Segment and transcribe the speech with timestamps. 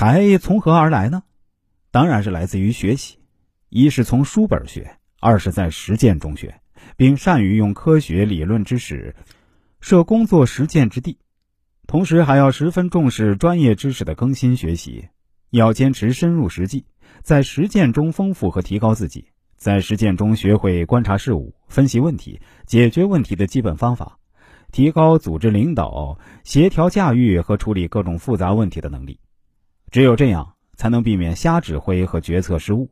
[0.00, 1.24] 才从何而来呢？
[1.90, 3.18] 当然是来自于学习，
[3.68, 6.62] 一是从书本学，二是在实践中学，
[6.96, 9.14] 并善于用科学理论知识
[9.82, 11.18] 设工作实践之地。
[11.86, 15.06] 同时，还要十分重视专业知识的更新学习，
[15.50, 16.86] 要坚持深入实际，
[17.20, 19.26] 在实践中丰富和提高自己，
[19.58, 24.18] 在实践中学会观察事物、分析问题、解决问题的基本方法，
[24.72, 29.20] 提高组织领导、协调驾驭和处理各种复杂问题的能力。
[29.90, 32.90] 只有这样，才能避免瞎指挥和决策失误，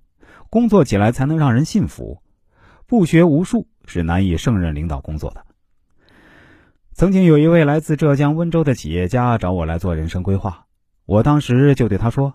[0.50, 2.22] 工作起来才能让人信服。
[2.86, 5.44] 不学无术是难以胜任领导工作的。
[6.94, 10.66] 曾经有一位来自浙江温州的企业家找我来做人生规划，
[11.06, 12.34] 我当时就对他说：“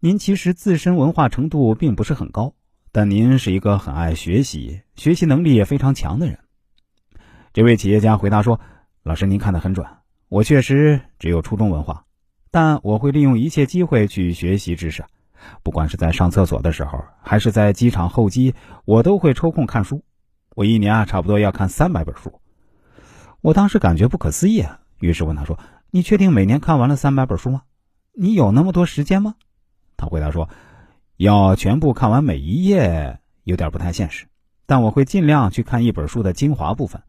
[0.00, 2.52] 您其实自身文化程度并不是很高，
[2.92, 6.38] 但您是一个很爱学习、学习能力也非常强的人。”
[7.54, 8.60] 这位企业家回答说
[9.02, 9.86] ：“老师，您看得很准，
[10.28, 12.04] 我确实只有初中文化，
[12.54, 15.04] 但我会利用一切机会去学习知识，
[15.64, 20.04] 不管是在上厕所的时候，还是在机场候机，我都会抽空看书。
[20.54, 22.40] 我一年啊，差不多要看三百本书。”
[23.42, 25.58] 我当时感觉不可思议，啊，于是问他说
[25.90, 27.62] ：“你确定每年看完了三百本书吗？
[28.12, 29.34] 你有那么多时间吗？”
[29.98, 30.48] 他回答说
[31.18, 34.26] ：“要全部看完每一页有点不太现实，
[34.64, 37.02] 但我会尽量去看一本书的精华部分。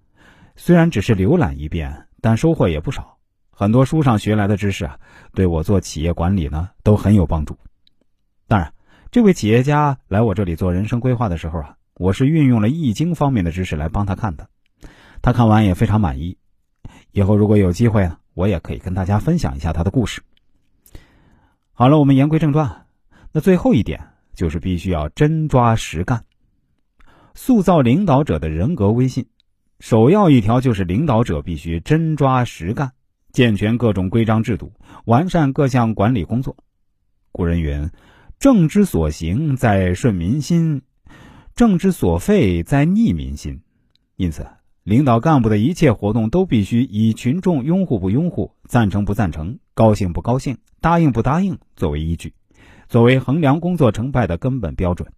[0.55, 3.14] 虽然只是浏览一遍，但收获也不少。
[3.57, 4.99] 很多书上学来的知识啊，
[5.33, 7.57] 对我做企业管理呢都很有帮助。
[8.49, 8.73] 当然，
[9.11, 14.49] 这位企业家来我这里做人生规划的时候啊，我是运用了易经方面的知识来帮他看的。”
[15.23, 16.37] 他看完也非常满意，
[17.13, 20.21] 以后如果有机会呢，我也可以跟大家分享一下他的故事。
[21.71, 22.85] 好了，我们言归正传，
[23.31, 26.25] 那最后一点就是必须要真抓实干，
[27.33, 29.27] 塑造领导者的人格威信。
[29.79, 32.91] 首要一条就是领导者必须真抓实干，
[33.35, 34.71] 健全各种规章制度，
[35.03, 36.55] 完善各项管理工作。
[37.33, 37.91] 古人云
[38.39, 40.79] ：“政之所行，在顺民心；
[41.53, 43.59] 政之所废，在逆民心。”
[44.15, 44.47] 因此。
[44.83, 52.35] 领导干部的一切活动都必须以群众拥护不拥护、赞成不赞成、高兴不高兴、答应不答应作为依据，
[52.87, 55.11] 作为衡量工作成败的根本标准。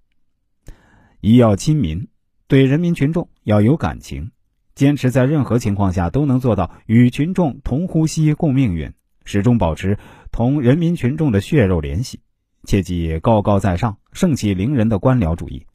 [1.20, 2.08] 一要亲民，
[2.48, 4.32] 对人民群众要有感情，
[4.78, 8.94] 坚持在任何情况下都能做到与群众同呼吸共命运，
[9.26, 9.98] 始终保持
[10.32, 12.20] 同人民群众的血肉联系，
[12.66, 15.66] 切忌高高在上、盛气凌人的官僚主义。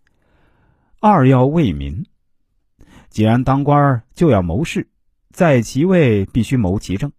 [1.01, 2.07] 二要为民。
[3.11, 4.89] 既然当官就要谋事，
[5.33, 7.11] 在其位必须谋其政，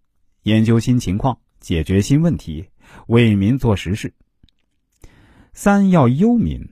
[0.44, 2.66] 研究新情况，解决新问题，
[3.08, 4.14] 为民做实事。
[5.52, 6.66] 三要忧民，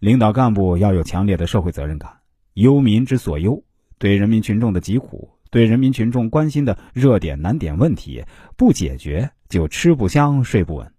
[0.00, 2.18] 领导干部要有强烈的社会责任感，
[2.52, 3.64] 忧民之所忧，
[4.04, 8.22] 对人民群众的疾苦，对人民群众关心的热点难点问题，
[8.54, 10.93] 不解决就吃不香睡不稳。